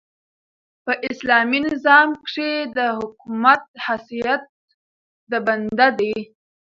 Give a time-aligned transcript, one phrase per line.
[0.85, 4.43] په اسلامي نظام کښي د حکومت حیثیت
[5.31, 6.15] د بنده دئ.